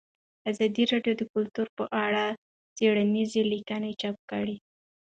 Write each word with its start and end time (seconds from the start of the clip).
ازادي 0.51 0.83
راډیو 0.91 1.13
د 1.17 1.21
کلتور 1.33 1.67
په 1.77 1.83
اړه 2.05 2.25
څېړنیزې 2.75 3.41
لیکنې 3.53 3.91
چاپ 4.01 4.17
کړي. 4.31 4.55